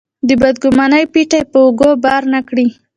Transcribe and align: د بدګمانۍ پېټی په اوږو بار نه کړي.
د 0.27 0.29
بدګمانۍ 0.41 1.03
پېټی 1.13 1.41
په 1.51 1.57
اوږو 1.63 1.89
بار 2.03 2.21
نه 2.33 2.39
کړي. 2.47 2.67